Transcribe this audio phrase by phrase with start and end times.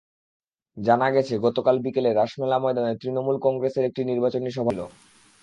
[0.77, 4.79] জানা গেছে, গতকাল বিকেলে রাসমেলা ময়দানে তৃণমূল কংগ্রেসের একটি নির্বাচনী সভা ছিল।